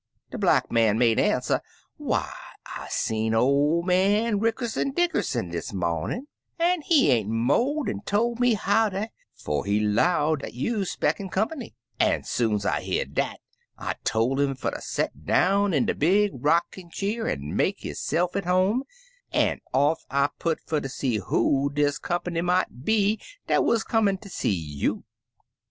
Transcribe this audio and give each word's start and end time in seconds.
De 0.31 0.37
Black 0.39 0.71
Man 0.71 0.97
make 0.97 1.19
answer, 1.19 1.61
'Why, 1.97 2.33
I 2.75 2.87
seen 2.89 3.35
ol' 3.35 3.83
man 3.83 4.39
Rick 4.39 4.55
crson 4.55 4.95
Dickerson 4.95 5.51
dis 5.51 5.71
momin', 5.73 6.25
an' 6.57 6.81
he 6.81 7.11
ain't 7.11 7.29
mo' 7.29 7.83
dan 7.83 8.01
tol' 8.03 8.33
me 8.39 8.55
howdy 8.55 9.09
'fo' 9.35 9.61
he 9.61 9.79
'low 9.79 10.35
dat 10.37 10.55
you 10.55 10.85
'spectin' 10.85 11.29
comp'ny, 11.29 11.75
an' 11.99 12.23
soon's 12.23 12.65
I 12.65 12.81
hear 12.81 13.05
dat 13.05 13.41
I 13.77 13.93
tol' 14.03 14.39
'im 14.39 14.55
fer 14.55 14.71
ter 14.71 14.81
set 14.81 15.23
down 15.23 15.71
in 15.71 15.85
de 15.85 15.93
big 15.93 16.31
rockin' 16.33 16.89
cheer 16.89 17.27
an' 17.27 17.55
make 17.55 17.81
hisse'f 17.81 18.35
at 18.35 18.45
home, 18.45 18.81
an' 19.31 19.59
off 19.71 20.03
I 20.09 20.29
put 20.39 20.59
fer 20.61 20.81
ter 20.81 20.87
see 20.87 21.17
who 21.17 21.69
dis 21.71 21.99
comp'ny 21.99 22.41
mought 22.41 22.83
be 22.83 23.21
dat 23.45 23.63
wuz 23.63 23.83
comin' 23.85 24.17
ter 24.17 24.29
see 24.29 24.49
you.' 24.49 25.03